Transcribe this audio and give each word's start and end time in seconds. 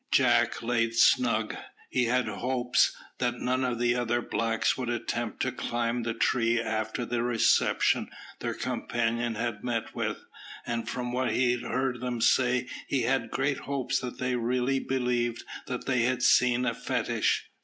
Jack 0.11 0.63
lay 0.63 0.89
snug. 0.89 1.55
He 1.91 2.05
had 2.05 2.27
hopes 2.27 2.95
that 3.19 3.35
none 3.37 3.63
of 3.63 3.77
the 3.77 3.93
other 3.93 4.19
blacks 4.19 4.75
would 4.75 4.89
attempt 4.89 5.43
to 5.43 5.51
climb 5.51 6.01
the 6.01 6.15
tree 6.15 6.59
after 6.59 7.05
the 7.05 7.21
reception 7.21 8.09
their 8.39 8.55
companion 8.55 9.35
had 9.35 9.63
met 9.63 9.93
with; 9.93 10.25
and 10.65 10.89
from 10.89 11.11
what 11.11 11.33
he 11.33 11.61
heard 11.61 11.99
them 12.01 12.19
say 12.19 12.67
he 12.87 13.03
had 13.03 13.29
great 13.29 13.59
hopes 13.59 13.99
that 13.99 14.17
they 14.17 14.35
really 14.35 14.79
believed 14.79 15.43
they 15.67 16.01
had 16.01 16.23
seen 16.23 16.65
a 16.65 16.73
fetish. 16.73 17.51